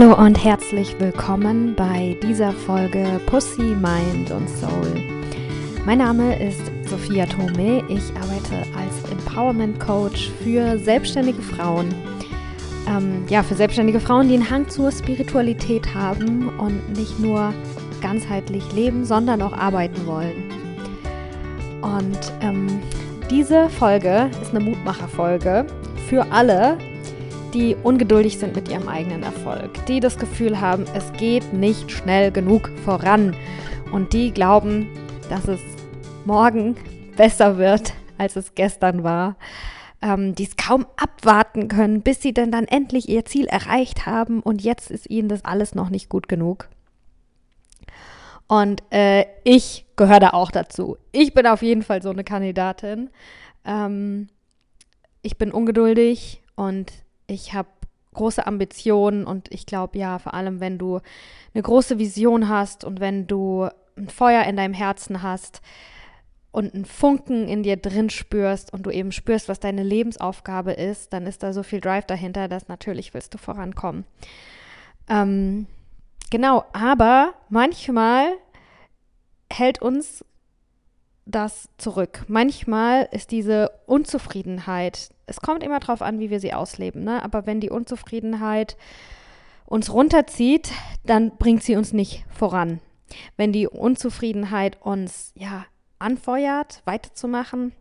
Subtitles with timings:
[0.00, 4.94] Hallo und herzlich willkommen bei dieser Folge Pussy, Mind und Soul.
[5.84, 7.84] Mein Name ist Sophia Tome.
[7.86, 11.94] Ich arbeite als Empowerment Coach für selbstständige Frauen.
[12.88, 17.52] Ähm, ja, für selbstständige Frauen, die einen Hang zur Spiritualität haben und nicht nur
[18.00, 20.50] ganzheitlich leben, sondern auch arbeiten wollen.
[21.82, 22.68] Und ähm,
[23.30, 25.66] diese Folge ist eine Mutmacherfolge
[26.08, 26.78] für alle,
[27.54, 32.30] die ungeduldig sind mit ihrem eigenen Erfolg, die das Gefühl haben, es geht nicht schnell
[32.30, 33.34] genug voran
[33.92, 34.88] und die glauben,
[35.28, 35.60] dass es
[36.24, 36.76] morgen
[37.16, 39.36] besser wird, als es gestern war,
[40.02, 44.40] ähm, die es kaum abwarten können, bis sie denn dann endlich ihr Ziel erreicht haben
[44.40, 46.68] und jetzt ist ihnen das alles noch nicht gut genug.
[48.46, 50.96] Und äh, ich gehöre da auch dazu.
[51.12, 53.10] Ich bin auf jeden Fall so eine Kandidatin.
[53.64, 54.28] Ähm,
[55.22, 56.92] ich bin ungeduldig und
[57.30, 57.68] ich habe
[58.14, 61.00] große Ambitionen und ich glaube ja, vor allem wenn du
[61.54, 65.62] eine große Vision hast und wenn du ein Feuer in deinem Herzen hast
[66.50, 71.12] und einen Funken in dir drin spürst und du eben spürst, was deine Lebensaufgabe ist,
[71.12, 74.04] dann ist da so viel Drive dahinter, dass natürlich willst du vorankommen.
[75.08, 75.66] Ähm,
[76.30, 78.32] genau, aber manchmal
[79.52, 80.24] hält uns
[81.26, 82.24] das zurück.
[82.26, 87.22] Manchmal ist diese Unzufriedenheit, es kommt immer darauf an, wie wir sie ausleben, ne?
[87.22, 88.76] aber wenn die Unzufriedenheit
[89.64, 90.72] uns runterzieht,
[91.06, 92.80] dann bringt sie uns nicht voran.
[93.36, 95.64] Wenn die Unzufriedenheit uns ja
[96.00, 97.72] anfeuert, weiterzumachen,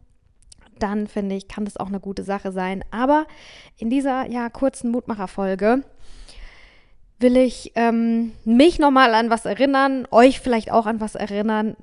[0.78, 2.86] dann finde ich, kann das auch eine gute Sache sein.
[2.91, 3.25] Aber
[3.78, 5.84] in dieser ja kurzen Mutmacherfolge
[7.17, 11.75] will ich ähm, mich nochmal an was erinnern, euch vielleicht auch an was erinnern,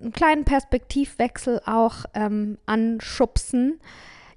[0.00, 3.80] einen kleinen Perspektivwechsel auch ähm, anschubsen.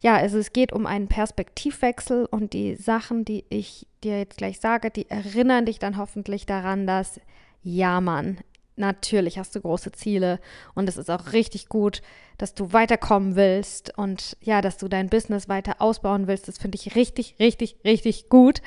[0.02, 4.60] Ja, also es geht um einen Perspektivwechsel und die Sachen, die ich dir jetzt gleich
[4.60, 7.20] sage, die erinnern dich dann hoffentlich daran, dass
[7.64, 8.38] ja, Mann,
[8.76, 10.40] natürlich hast du große Ziele
[10.74, 12.02] und es ist auch richtig gut,
[12.38, 16.48] dass du weiterkommen willst und ja, dass du dein Business weiter ausbauen willst.
[16.48, 18.62] Das finde ich richtig, richtig, richtig gut.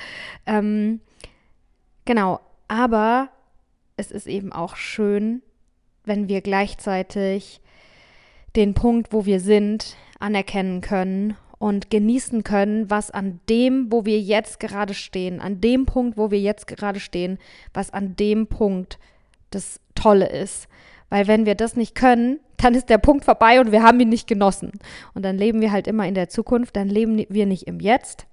[0.47, 1.01] Ähm,
[2.05, 3.29] genau, aber
[3.97, 5.43] es ist eben auch schön,
[6.05, 7.61] wenn wir gleichzeitig
[8.57, 14.21] den Punkt, wo wir sind, anerkennen können und genießen können, was an dem, wo wir
[14.21, 17.39] jetzt gerade stehen, an dem Punkt, wo wir jetzt gerade stehen,
[17.75, 18.99] was an dem Punkt
[19.51, 20.69] das Tolle ist.
[21.11, 24.09] Weil wenn wir das nicht können, dann ist der Punkt vorbei und wir haben ihn
[24.09, 24.73] nicht genossen.
[25.15, 28.27] Und dann leben wir halt immer in der Zukunft, dann leben wir nicht im Jetzt.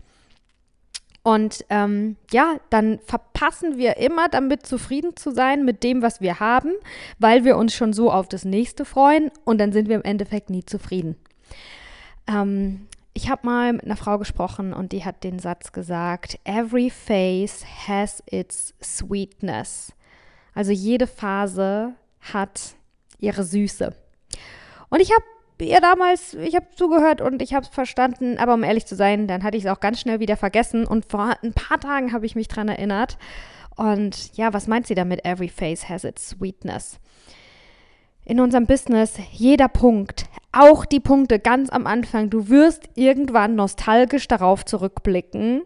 [1.23, 6.39] Und ähm, ja, dann verpassen wir immer damit zufrieden zu sein mit dem, was wir
[6.39, 6.71] haben,
[7.17, 10.51] weil wir uns schon so auf das nächste freuen und dann sind wir im Endeffekt
[10.51, 11.15] nie zufrieden.
[12.27, 16.89] Ähm, ich habe mal mit einer Frau gesprochen und die hat den Satz gesagt, Every
[16.89, 19.93] phase has its sweetness.
[20.53, 21.93] Also jede Phase
[22.33, 22.75] hat
[23.19, 23.93] ihre Süße.
[24.89, 25.23] Und ich habe
[25.63, 29.27] ihr damals, ich habe zugehört und ich habe es verstanden, aber um ehrlich zu sein,
[29.27, 32.25] dann hatte ich es auch ganz schnell wieder vergessen und vor ein paar Tagen habe
[32.25, 33.17] ich mich dran erinnert.
[33.75, 35.25] Und ja, was meint sie damit?
[35.25, 36.99] Every face has its sweetness.
[38.25, 44.27] In unserem Business, jeder Punkt, auch die Punkte ganz am Anfang, du wirst irgendwann nostalgisch
[44.27, 45.63] darauf zurückblicken,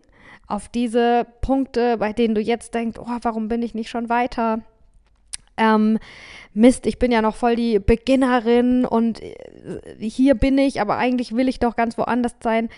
[0.47, 4.61] auf diese Punkte, bei denen du jetzt denkst, oh, warum bin ich nicht schon weiter?
[5.59, 5.99] ähm,
[6.53, 9.35] Mist, ich bin ja noch voll die Beginnerin und äh,
[9.99, 12.69] hier bin ich, aber eigentlich will ich doch ganz woanders sein.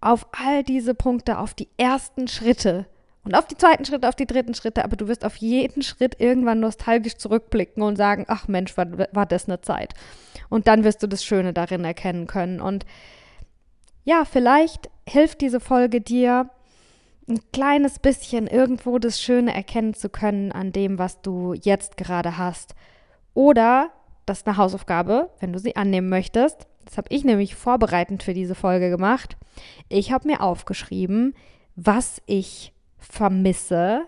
[0.00, 2.86] Auf all diese Punkte, auf die ersten Schritte
[3.24, 6.16] und auf die zweiten Schritte, auf die dritten Schritte, aber du wirst auf jeden Schritt
[6.20, 9.94] irgendwann nostalgisch zurückblicken und sagen, ach Mensch, war, war das eine Zeit.
[10.48, 12.60] Und dann wirst du das Schöne darin erkennen können.
[12.60, 12.86] Und
[14.04, 16.48] ja, vielleicht hilft diese Folge dir,
[17.28, 22.38] ein kleines bisschen irgendwo das Schöne erkennen zu können an dem, was du jetzt gerade
[22.38, 22.74] hast.
[23.34, 23.90] Oder,
[24.26, 26.66] das ist eine Hausaufgabe, wenn du sie annehmen möchtest.
[26.84, 29.36] Das habe ich nämlich vorbereitend für diese Folge gemacht.
[29.88, 31.34] Ich habe mir aufgeschrieben,
[31.76, 34.02] was ich vermisse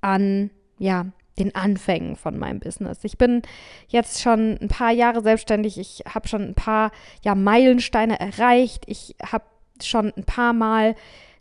[0.00, 1.06] an, ja,
[1.38, 3.02] den Anfängen von meinem Business.
[3.02, 3.42] Ich bin
[3.88, 5.78] jetzt schon ein paar Jahre selbstständig.
[5.78, 6.92] Ich habe schon ein paar
[7.22, 8.84] ja, Meilensteine erreicht.
[8.86, 9.44] Ich habe
[9.82, 10.94] schon ein paar Mal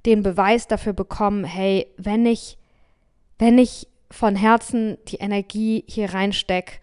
[0.05, 2.57] den Beweis dafür bekommen, hey, wenn ich,
[3.39, 6.79] wenn ich von Herzen die Energie hier reinstecke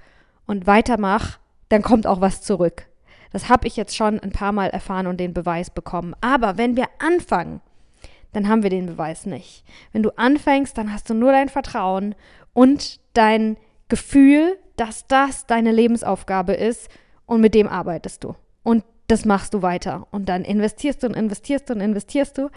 [0.46, 2.86] und weitermache, dann kommt auch was zurück.
[3.32, 6.14] Das habe ich jetzt schon ein paar Mal erfahren und den Beweis bekommen.
[6.20, 7.60] Aber wenn wir anfangen,
[8.32, 9.64] dann haben wir den Beweis nicht.
[9.92, 12.14] Wenn du anfängst, dann hast du nur dein Vertrauen
[12.52, 13.56] und dein
[13.88, 16.88] Gefühl, dass das deine Lebensaufgabe ist
[17.26, 18.34] und mit dem arbeitest du.
[18.62, 20.06] Und das machst du weiter.
[20.10, 22.50] Und dann investierst du und investierst du und investierst du.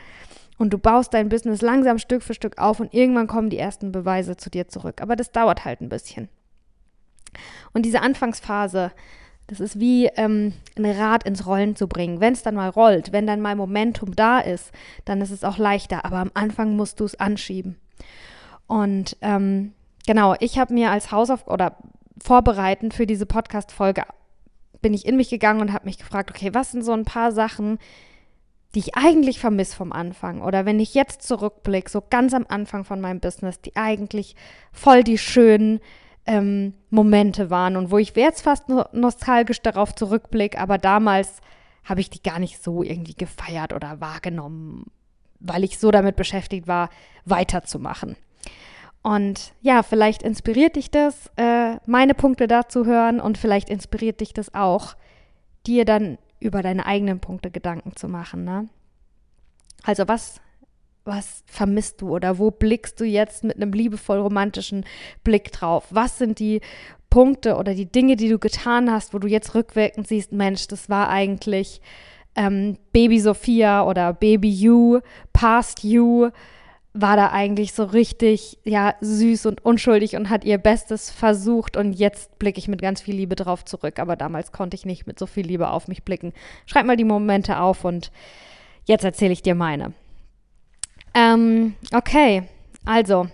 [0.58, 3.92] Und du baust dein Business langsam Stück für Stück auf und irgendwann kommen die ersten
[3.92, 5.02] Beweise zu dir zurück.
[5.02, 6.30] Aber das dauert halt ein bisschen.
[7.74, 8.92] Und diese Anfangsphase,
[9.48, 12.22] das ist wie ähm, ein Rad ins Rollen zu bringen.
[12.22, 14.72] Wenn es dann mal rollt, wenn dann mal Momentum da ist,
[15.06, 16.06] dann ist es auch leichter.
[16.06, 17.78] Aber am Anfang musst du es anschieben.
[18.68, 19.74] Und ähm,
[20.08, 21.78] genau, ich habe mir als Hausaufgabe oder
[22.22, 24.04] vorbereitend für diese Podcast-Folge
[24.82, 27.32] bin ich in mich gegangen und habe mich gefragt, okay, was sind so ein paar
[27.32, 27.80] Sachen,
[28.76, 32.84] die ich eigentlich vermisse vom Anfang oder wenn ich jetzt zurückblicke, so ganz am Anfang
[32.84, 34.36] von meinem Business, die eigentlich
[34.72, 35.80] voll die schönen
[36.26, 41.42] ähm, Momente waren und wo ich jetzt fast nostalgisch darauf zurückblicke, aber damals
[41.84, 44.86] habe ich die gar nicht so irgendwie gefeiert oder wahrgenommen,
[45.40, 46.90] weil ich so damit beschäftigt war,
[47.26, 48.16] weiterzumachen.
[49.02, 54.34] Und ja, vielleicht inspiriert dich das, äh, meine Punkte dazu hören und vielleicht inspiriert dich
[54.34, 54.96] das auch,
[55.68, 58.46] dir dann über deine eigenen Punkte Gedanken zu machen.
[58.46, 58.70] Ne?
[59.84, 60.40] Also was,
[61.06, 64.86] was vermisst du oder wo blickst du jetzt mit einem liebevoll romantischen
[65.24, 65.86] Blick drauf?
[65.90, 66.62] Was sind die
[67.10, 70.90] Punkte oder die Dinge, die du getan hast, wo du jetzt rückwirkend siehst, Mensch, das
[70.90, 71.82] war eigentlich
[72.36, 75.00] ähm, Baby Sophia oder Baby You,
[75.32, 76.30] Past You,
[76.94, 81.94] war da eigentlich so richtig, ja, süß und unschuldig und hat ihr Bestes versucht und
[81.94, 84.00] jetzt blicke ich mit ganz viel Liebe drauf zurück.
[84.00, 86.34] Aber damals konnte ich nicht mit so viel Liebe auf mich blicken.
[86.68, 88.12] Schreib mal die Momente auf und
[88.86, 89.94] jetzt erzähle ich dir meine.
[91.14, 92.44] Ähm, okay,
[92.86, 93.28] also,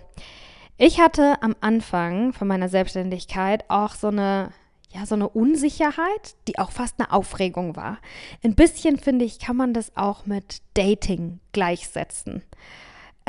[0.76, 4.52] ich hatte am Anfang von meiner Selbstständigkeit auch so eine
[4.92, 7.98] ja, so eine Unsicherheit, die auch fast eine Aufregung war.
[8.42, 12.42] Ein bisschen, finde ich, kann man das auch mit Dating gleichsetzen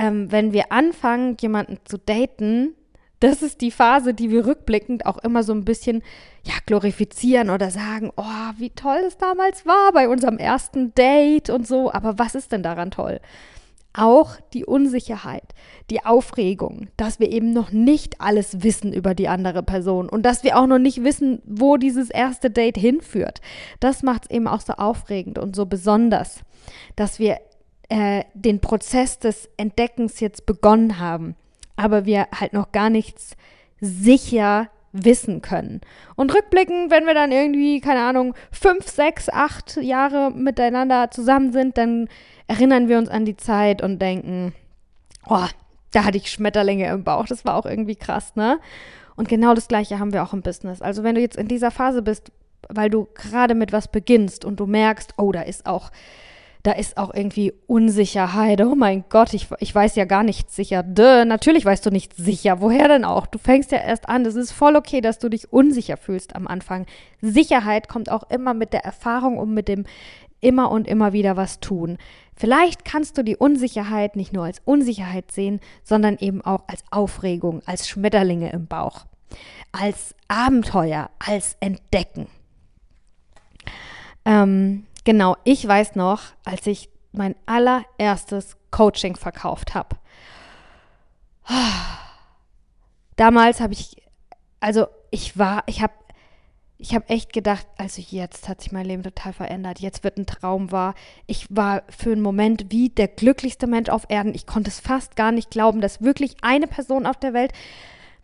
[0.02, 2.76] ähm, wenn wir anfangen, jemanden zu daten,
[3.20, 6.02] das ist die Phase, die wir rückblickend auch immer so ein bisschen
[6.44, 11.68] ja, glorifizieren oder sagen, oh, wie toll es damals war bei unserem ersten Date und
[11.68, 11.92] so.
[11.94, 13.20] Aber was ist denn daran toll?
[13.94, 15.44] Auch die Unsicherheit,
[15.90, 20.44] die Aufregung, dass wir eben noch nicht alles wissen über die andere Person und dass
[20.44, 23.42] wir auch noch nicht wissen, wo dieses erste Date hinführt.
[23.82, 26.40] Das macht es eben auch so aufregend und so besonders,
[26.96, 27.40] dass wir
[27.90, 31.36] äh, den Prozess des Entdeckens jetzt begonnen haben,
[31.76, 33.36] aber wir halt noch gar nichts
[33.82, 35.82] sicher wissen können.
[36.16, 41.78] Und rückblickend, wenn wir dann irgendwie, keine Ahnung, fünf, sechs, acht Jahre miteinander zusammen sind,
[41.78, 42.10] dann
[42.48, 44.54] erinnern wir uns an die Zeit und denken,
[45.28, 45.46] oh,
[45.92, 47.26] da hatte ich Schmetterlinge im Bauch.
[47.26, 48.60] Das war auch irgendwie krass, ne?
[49.16, 50.82] Und genau das Gleiche haben wir auch im Business.
[50.82, 52.32] Also wenn du jetzt in dieser Phase bist,
[52.70, 55.92] weil du gerade mit was beginnst und du merkst, oh, da ist auch
[56.64, 58.62] da ist auch irgendwie Unsicherheit.
[58.62, 60.84] Oh mein Gott, ich, ich weiß ja gar nicht sicher.
[60.84, 62.62] Duh, natürlich weißt du nicht sicher.
[62.62, 63.26] Woher denn auch?
[63.26, 64.26] Du fängst ja erst an.
[64.26, 66.86] Es ist voll okay, dass du dich unsicher fühlst am Anfang.
[67.22, 69.86] Sicherheit kommt auch immer mit der Erfahrung und mit dem
[70.40, 71.98] immer und immer wieder was tun.
[72.36, 77.62] Vielleicht kannst du die Unsicherheit nicht nur als Unsicherheit sehen, sondern eben auch als Aufregung,
[77.66, 79.06] als Schmetterlinge im Bauch,
[79.72, 82.28] als Abenteuer, als Entdecken.
[84.26, 89.98] Ähm, Genau, ich weiß noch, als ich mein allererstes Coaching verkauft habe.
[93.16, 93.98] Damals habe ich,
[94.60, 95.94] also ich war, ich habe
[96.82, 99.80] ich habe echt gedacht, also jetzt hat sich mein Leben total verändert.
[99.80, 100.96] Jetzt wird ein Traum wahr.
[101.28, 104.34] Ich war für einen Moment wie der glücklichste Mensch auf Erden.
[104.34, 107.54] Ich konnte es fast gar nicht glauben, dass wirklich eine Person auf der Welt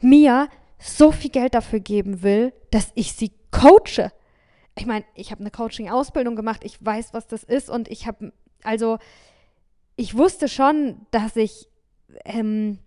[0.01, 4.12] mir so viel Geld dafür geben will, dass ich sie coache
[4.77, 8.31] ich meine, ich habe eine Coaching-Ausbildung gemacht, ich weiß, was das ist und ich habe,
[8.63, 8.98] also
[9.96, 11.67] ich wusste schon, dass ich,
[12.25, 12.79] ähm,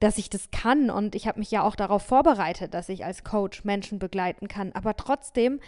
[0.00, 3.24] dass ich das kann und ich habe mich ja auch darauf vorbereitet, dass ich als
[3.24, 4.72] Coach Menschen begleiten kann.
[4.72, 5.60] Aber trotzdem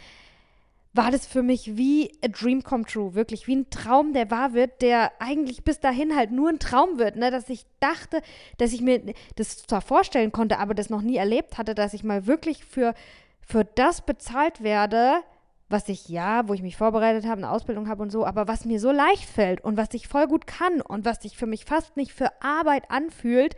[0.92, 4.54] war das für mich wie a dream come true, wirklich wie ein Traum, der wahr
[4.54, 7.30] wird, der eigentlich bis dahin halt nur ein Traum wird, ne?
[7.30, 8.22] dass ich dachte,
[8.58, 9.00] dass ich mir
[9.36, 12.94] das zwar vorstellen konnte, aber das noch nie erlebt hatte, dass ich mal wirklich für,
[13.40, 15.22] für das bezahlt werde,
[15.70, 18.64] was ich ja, wo ich mich vorbereitet habe, eine Ausbildung habe und so, aber was
[18.64, 21.64] mir so leicht fällt und was ich voll gut kann und was sich für mich
[21.64, 23.54] fast nicht für Arbeit anfühlt,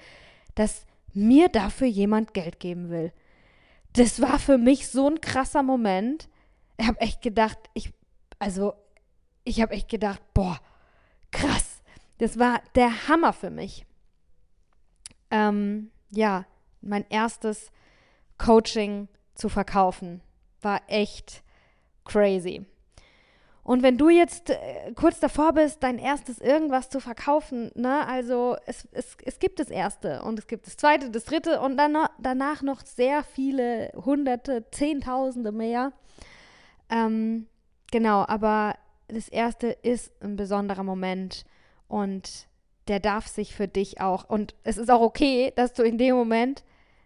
[0.54, 3.12] dass mir dafür jemand Geld geben will.
[3.94, 6.28] Das war für mich so ein krasser Moment.
[6.76, 7.92] Ich habe echt gedacht, ich,
[8.38, 8.74] also,
[9.44, 10.60] ich habe echt gedacht, boah,
[11.30, 11.82] krass.
[12.18, 13.86] Das war der Hammer für mich.
[15.30, 16.44] Ähm, ja,
[16.82, 17.72] mein erstes
[18.36, 20.20] Coaching zu verkaufen
[20.60, 21.42] war echt
[22.04, 22.66] crazy.
[23.64, 28.56] Und wenn du jetzt äh, kurz davor bist, dein erstes irgendwas zu verkaufen, ne, also
[28.66, 31.92] es, es, es gibt das erste und es gibt das zweite, das dritte und dann
[31.92, 35.92] noch, danach noch sehr viele hunderte, zehntausende mehr.
[36.90, 37.46] Ähm,
[37.92, 38.74] genau, aber
[39.06, 41.44] das erste ist ein besonderer Moment
[41.86, 42.48] und
[42.88, 44.28] der darf sich für dich auch.
[44.28, 46.64] Und es ist auch okay, dass du in dem Moment,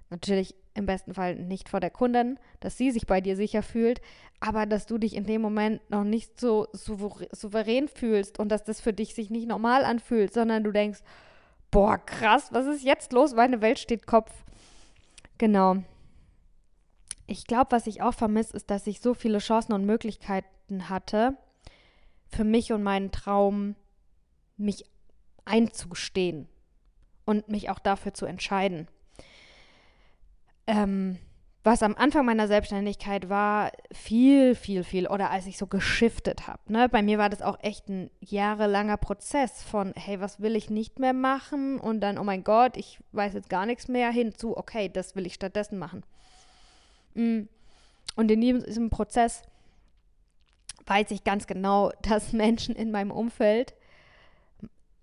[0.09, 4.01] natürlich im besten Fall nicht vor der Kundin, dass sie sich bei dir sicher fühlt,
[4.41, 8.81] aber dass du dich in dem Moment noch nicht so souverän fühlst und dass das
[8.81, 11.01] für dich sich nicht normal anfühlt, sondern du denkst,
[11.71, 13.35] boah, krass, was ist jetzt los?
[13.35, 14.33] Meine Welt steht Kopf.
[15.39, 15.77] Genau.
[17.27, 21.37] Ich glaube, was ich auch vermisse, ist, dass ich so viele Chancen und Möglichkeiten hatte,
[22.29, 23.75] für mich und meinen Traum
[24.57, 24.85] mich
[25.45, 26.49] einzustehen
[27.25, 28.89] und mich auch dafür zu entscheiden.
[30.67, 31.19] Ähm,
[31.67, 36.61] was am Anfang meiner Selbstständigkeit war, viel, viel, viel, oder als ich so geschiftet habe.
[36.69, 36.89] Ne?
[36.89, 41.01] Bei mir war das auch echt ein jahrelanger Prozess von, hey, was will ich nicht
[41.01, 41.81] mehr machen?
[41.81, 45.27] Und dann, oh mein Gott, ich weiß jetzt gar nichts mehr, hinzu, okay, das will
[45.27, 46.05] ich stattdessen machen.
[47.15, 47.49] Mm.
[48.15, 49.43] Und in diesem Prozess
[50.87, 53.75] weiß ich ganz genau, dass Menschen in meinem Umfeld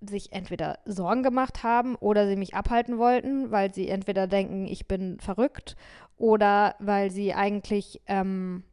[0.10, 4.88] sich entweder Sorgen gemacht haben oder sie mich abhalten wollten, weil sie entweder denken, ich
[4.88, 5.76] bin verrückt
[6.18, 8.64] oder weil sie eigentlich, ähm,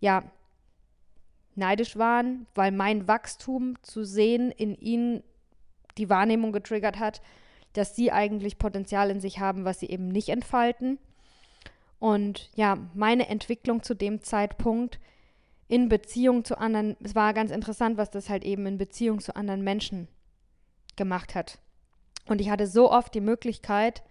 [0.00, 0.22] ja,
[1.56, 5.22] neidisch waren, weil mein Wachstum zu sehen in ihnen
[5.98, 7.20] die Wahrnehmung getriggert hat,
[7.72, 10.98] dass sie eigentlich Potenzial in sich haben, was sie eben nicht entfalten.
[11.98, 14.98] Und ja, meine Entwicklung zu dem Zeitpunkt
[15.68, 19.36] in Beziehung zu anderen, es war ganz interessant, was das halt eben in Beziehung zu
[19.36, 20.08] anderen Menschen
[20.96, 21.58] gemacht hat.
[22.26, 24.02] Und ich hatte so oft die Möglichkeit,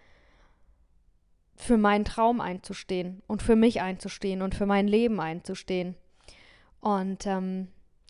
[1.56, 5.96] für meinen Traum einzustehen und für mich einzustehen und für mein Leben einzustehen.
[6.80, 7.68] Und ähm,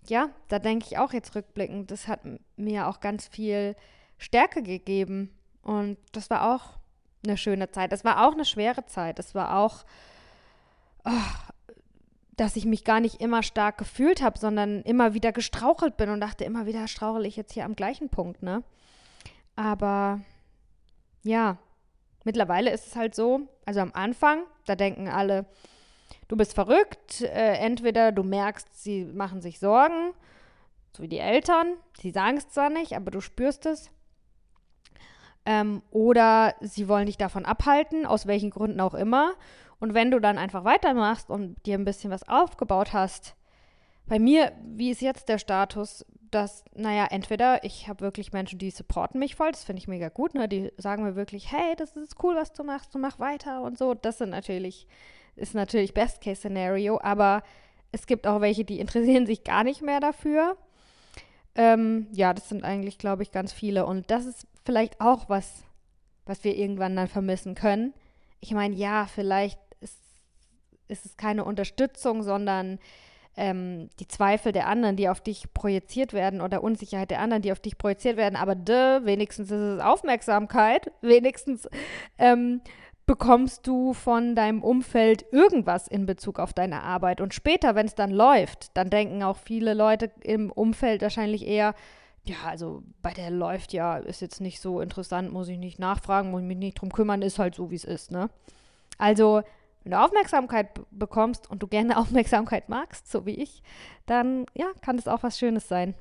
[0.08, 2.22] ja, da denke ich auch jetzt rückblickend, das hat
[2.58, 3.76] mir auch ganz viel
[4.20, 5.32] Stärke gegeben.
[5.64, 6.78] Und das war auch
[7.24, 7.92] eine schöne Zeit.
[7.92, 9.18] Das war auch eine schwere Zeit.
[9.18, 9.84] Das war auch,
[11.06, 11.12] oh,
[12.40, 16.22] dass ich mich gar nicht immer stark gefühlt habe, sondern immer wieder gestrauchelt bin und
[16.22, 18.64] dachte, immer wieder strauchel ich jetzt hier am gleichen Punkt, ne?
[19.56, 20.22] Aber
[21.24, 21.58] ja,
[22.24, 25.46] Mittlerweile ist es halt so, also am Anfang, da denken alle,
[26.28, 30.14] du bist verrückt, äh, entweder du merkst, sie machen sich Sorgen,
[30.96, 33.90] so wie die Eltern, sie sagen es zwar nicht, aber du spürst es.
[35.50, 39.34] Ähm, oder sie wollen dich davon abhalten, aus welchen Gründen auch immer.
[39.80, 43.34] Und wenn du dann einfach weitermachst und dir ein bisschen was aufgebaut hast,
[44.06, 46.06] bei mir, wie ist jetzt der Status?
[46.32, 50.10] dass, naja, entweder ich habe wirklich Menschen, die supporten mich voll, das finde ich mega
[50.10, 50.48] gut, ne?
[50.48, 53.80] Die sagen mir wirklich, hey, das ist cool, was du machst, du mach weiter und
[53.80, 53.94] so.
[53.94, 54.88] Das sind natürlich,
[55.36, 57.42] ist natürlich Best-Case-Szenario, aber
[57.92, 60.58] es gibt auch welche, die interessieren sich gar nicht mehr dafür.
[61.56, 63.86] Ähm, ja, das sind eigentlich, glaube ich, ganz viele.
[63.86, 65.64] Und das ist vielleicht auch was,
[66.26, 67.94] was wir irgendwann dann vermissen können.
[68.40, 70.00] Ich meine, ja, vielleicht ist,
[70.88, 72.80] ist es keine Unterstützung, sondern
[73.36, 77.52] ähm, die Zweifel der anderen, die auf dich projiziert werden oder Unsicherheit der anderen, die
[77.52, 81.68] auf dich projiziert werden, aber de, wenigstens ist es Aufmerksamkeit, wenigstens
[82.18, 82.62] ähm,
[83.06, 87.22] bekommst du von deinem Umfeld irgendwas in Bezug auf deine Arbeit.
[87.22, 91.74] Und später, wenn es dann läuft, dann denken auch viele Leute im Umfeld wahrscheinlich eher,
[92.30, 96.30] ja, also bei der läuft ja, ist jetzt nicht so interessant, muss ich nicht nachfragen,
[96.30, 98.30] muss ich mich nicht drum kümmern, ist halt so, wie es ist, ne?
[99.00, 99.42] Also
[99.84, 103.64] wenn du Aufmerksamkeit bekommst und du gerne Aufmerksamkeit magst, so wie ich,
[104.06, 105.96] dann ja, kann das auch was Schönes sein.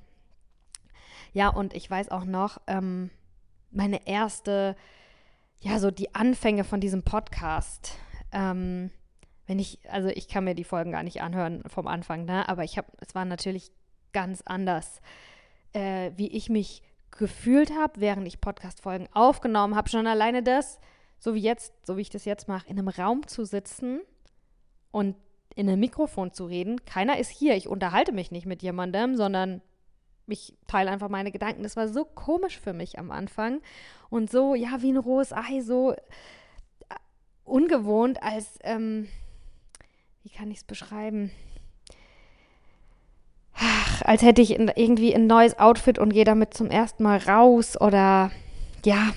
[1.33, 3.11] Ja, und ich weiß auch noch, ähm,
[3.71, 4.77] meine erste,
[5.61, 7.95] ja, so die Anfänge von diesem Podcast.
[8.33, 8.91] Ähm,
[9.47, 12.47] wenn ich, also ich kann mir die Folgen gar nicht anhören vom Anfang, ne?
[12.49, 13.71] Aber ich habe, es war natürlich
[14.13, 15.01] ganz anders,
[15.73, 19.89] äh, wie ich mich gefühlt habe, während ich Podcast-Folgen aufgenommen habe.
[19.89, 20.79] Schon alleine das,
[21.19, 24.01] so wie jetzt, so wie ich das jetzt mache, in einem Raum zu sitzen
[24.91, 25.17] und
[25.55, 26.85] in einem Mikrofon zu reden.
[26.85, 27.57] Keiner ist hier.
[27.57, 29.61] Ich unterhalte mich nicht mit jemandem, sondern
[30.29, 31.63] ich teile einfach meine Gedanken.
[31.63, 33.61] Das war so komisch für mich am Anfang
[34.11, 35.97] und so, ja, wie ein rohes Ei, so äh,
[37.45, 39.09] ungewohnt, als, ähm,
[40.23, 41.31] wie kann ich es beschreiben?
[44.05, 48.31] Als hätte ich irgendwie ein neues Outfit und gehe damit zum ersten Mal raus oder
[48.85, 49.09] ja,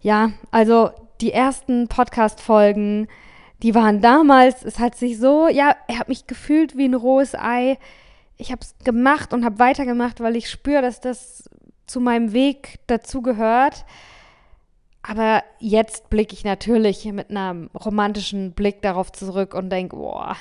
[0.00, 3.08] ja, also die ersten Podcast-Folgen,
[3.62, 7.34] die waren damals, es hat sich so, ja, er hat mich gefühlt wie ein rohes
[7.34, 7.78] Ei.
[8.36, 11.48] Ich habe es gemacht und habe weitergemacht, weil ich spüre, dass das
[11.86, 13.84] zu meinem Weg dazugehört.
[15.02, 20.36] Aber jetzt blicke ich natürlich mit einem romantischen Blick darauf zurück und denke, boah,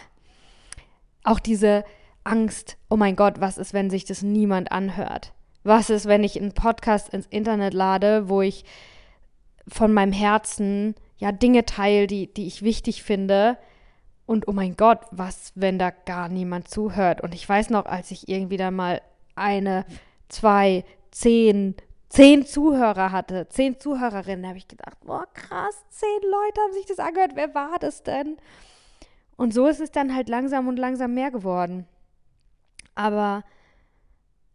[1.24, 1.84] auch diese
[2.24, 5.34] Angst, oh mein Gott, was ist, wenn sich das niemand anhört?
[5.64, 8.66] Was ist, wenn ich einen Podcast ins Internet lade, wo ich
[9.68, 13.58] von meinem Herzen ja Dinge teile, die, die ich wichtig finde.
[14.26, 17.22] Und oh mein Gott, was, wenn da gar niemand zuhört?
[17.22, 19.02] Und ich weiß noch, als ich irgendwie dann mal
[19.36, 19.86] eine,
[20.30, 21.76] zwei, zehn,
[22.10, 27.00] zehn Zuhörer hatte, zehn Zuhörerinnen, habe ich gedacht, boah, krass, zehn Leute haben sich das
[27.00, 28.38] angehört, wer war das denn?
[29.38, 31.88] Und so ist es dann halt langsam und langsam mehr geworden.
[32.96, 33.44] Aber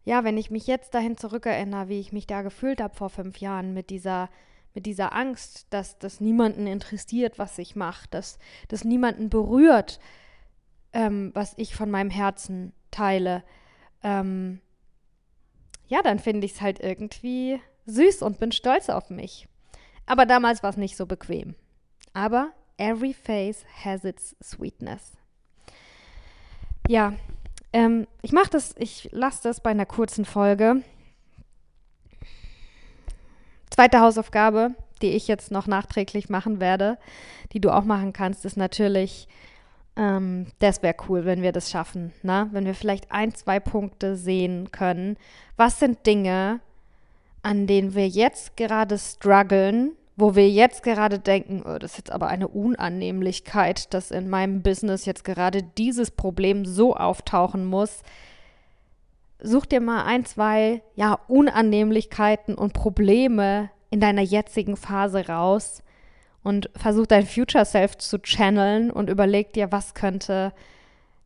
[0.03, 3.39] ja, wenn ich mich jetzt dahin zurückerinnere, wie ich mich da gefühlt habe vor fünf
[3.39, 4.29] Jahren mit dieser,
[4.73, 8.39] mit dieser Angst, dass das niemanden interessiert, was ich mache, dass
[8.69, 9.99] das niemanden berührt,
[10.93, 13.43] ähm, was ich von meinem Herzen teile,
[14.03, 14.61] ähm,
[15.87, 19.47] ja, dann finde ich es halt irgendwie süß und bin stolz auf mich.
[20.05, 21.55] Aber damals war es nicht so bequem.
[22.13, 25.13] Aber every face has its sweetness.
[26.87, 27.13] Ja,
[27.77, 30.81] ähm, ich mache das, ich lasse das bei einer kurzen Folge.
[33.69, 34.71] Zweite Hausaufgabe,
[35.03, 36.97] die ich jetzt noch nachträglich machen werde,
[37.53, 39.27] die du auch machen kannst, ist natürlich
[39.95, 42.49] ähm, das wäre cool, wenn wir das schaffen, ne?
[42.51, 45.15] Wenn wir vielleicht ein, zwei Punkte sehen können.
[45.55, 46.61] Was sind Dinge,
[47.43, 52.11] an denen wir jetzt gerade strugglen, wo wir jetzt gerade denken, oh, das ist jetzt
[52.11, 58.01] aber eine Unannehmlichkeit, dass in meinem Business jetzt gerade dieses Problem so auftauchen muss.
[59.39, 65.83] Such dir mal ein, zwei, ja, Unannehmlichkeiten und Probleme in deiner jetzigen Phase raus
[66.43, 70.51] und versuch dein Future Self zu channeln und überleg dir, was könnte,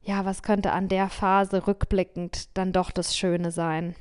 [0.03, 3.95] ja, was könnte an der Phase rückblickend dann doch das Schöne sein.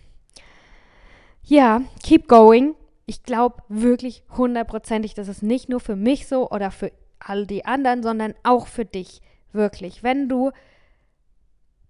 [1.45, 2.75] Ja, keep going.
[3.11, 7.65] Ich glaube wirklich hundertprozentig, das ist nicht nur für mich so oder für all die
[7.65, 9.21] anderen, sondern auch für dich.
[9.53, 10.05] Wirklich.
[10.05, 10.53] Wenn du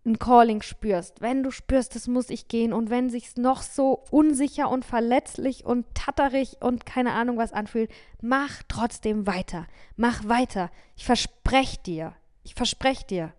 [0.06, 4.02] ein Calling spürst, wenn du spürst, das muss ich gehen und wenn sich's noch so
[4.10, 7.90] unsicher und verletzlich und tatterig und keine Ahnung was anfühlt,
[8.22, 9.66] mach trotzdem weiter.
[9.96, 10.70] Mach weiter.
[10.96, 12.14] Ich verspreche dir.
[12.44, 13.34] Ich verspreche dir.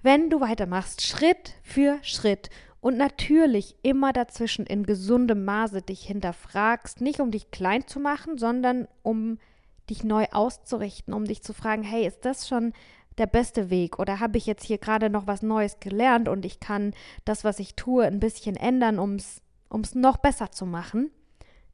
[0.00, 2.48] Wenn du weitermachst, Schritt für Schritt
[2.80, 8.38] und natürlich immer dazwischen in gesundem Maße dich hinterfragst, nicht um dich klein zu machen,
[8.38, 9.38] sondern um
[9.90, 12.72] dich neu auszurichten, um dich zu fragen, hey, ist das schon
[13.16, 13.98] der beste Weg?
[13.98, 17.58] Oder habe ich jetzt hier gerade noch was Neues gelernt und ich kann das, was
[17.58, 21.10] ich tue, ein bisschen ändern, um es noch besser zu machen?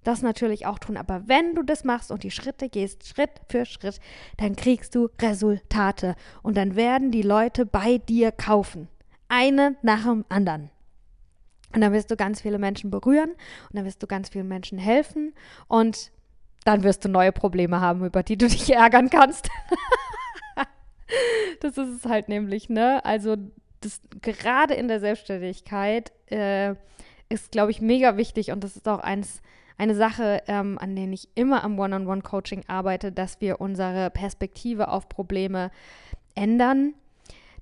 [0.05, 0.97] Das natürlich auch tun.
[0.97, 4.01] Aber wenn du das machst und die Schritte gehst, Schritt für Schritt,
[4.37, 6.15] dann kriegst du Resultate.
[6.43, 8.89] Und dann werden die Leute bei dir kaufen.
[9.29, 10.71] Eine nach dem anderen.
[11.75, 14.79] Und dann wirst du ganz viele Menschen berühren und dann wirst du ganz vielen Menschen
[14.79, 15.35] helfen
[15.67, 16.13] und
[16.65, 19.49] dann wirst du neue Probleme haben, über die du dich ärgern kannst.
[21.61, 23.05] das ist es halt nämlich, ne?
[23.05, 23.37] Also
[23.81, 26.75] das, gerade in der Selbstständigkeit äh,
[27.29, 29.43] ist, glaube ich, mega wichtig und das ist auch eins,
[29.77, 35.09] eine Sache, ähm, an der ich immer am One-on-One-Coaching arbeite, dass wir unsere Perspektive auf
[35.09, 35.73] Probleme
[36.37, 36.95] ändern,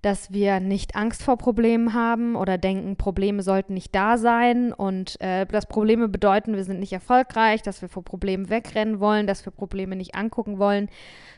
[0.03, 5.21] dass wir nicht Angst vor Problemen haben oder denken, Probleme sollten nicht da sein und
[5.21, 9.47] äh, dass Probleme bedeuten, wir sind nicht erfolgreich, dass wir vor Problemen wegrennen wollen, dass
[9.47, 10.89] wir Probleme nicht angucken wollen,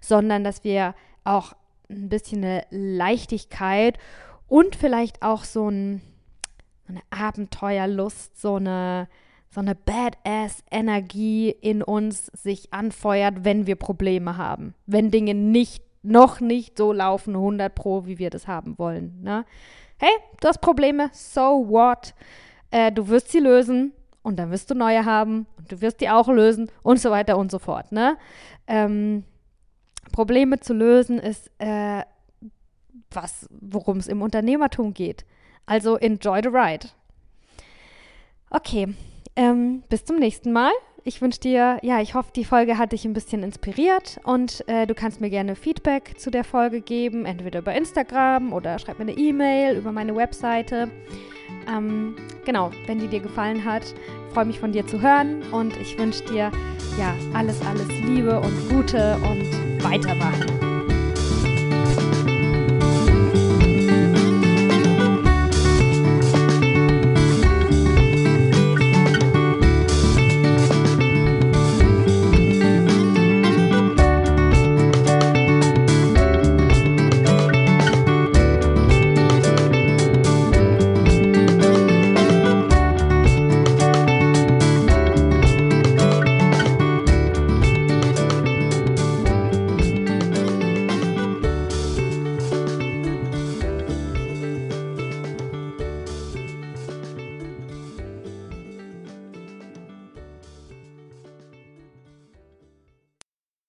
[0.01, 1.53] sondern dass wir auch
[1.91, 3.99] ein bisschen eine Leichtigkeit
[4.49, 6.01] und vielleicht auch so ein,
[6.89, 9.09] eine Abenteuerlust, so eine,
[9.51, 14.75] so eine Badass-Energie in uns sich anfeuert, wenn wir Probleme haben.
[14.87, 19.21] Wenn Dinge nicht, noch nicht so laufen, 100 Pro, wie wir das haben wollen.
[19.23, 19.45] Ne?
[19.99, 22.15] Hey, du hast Probleme, so what?
[22.71, 26.11] Äh, du wirst sie lösen und dann wirst du neue haben und du wirst die
[26.11, 27.91] auch lösen und so weiter und so fort.
[27.93, 28.17] Ne?
[28.67, 29.25] Ähm,
[30.13, 32.03] Probleme zu lösen ist äh,
[33.11, 35.25] was, worum es im Unternehmertum geht.
[35.67, 36.89] Also enjoy the ride.
[38.51, 38.95] Okay,
[39.37, 40.73] ähm, bis zum nächsten Mal.
[41.07, 44.87] Ich wünsche dir, ja, ich hoffe, die Folge hat dich ein bisschen inspiriert und äh,
[44.87, 49.05] du kannst mir gerne Feedback zu der Folge geben, entweder über Instagram oder schreib mir
[49.05, 50.91] eine E-Mail über meine Webseite.
[51.69, 53.83] Ähm, genau, wenn die dir gefallen hat,
[54.33, 56.51] freue mich von dir zu hören und ich wünsche dir
[56.99, 60.74] ja alles, alles Liebe und Gute und weitermachen.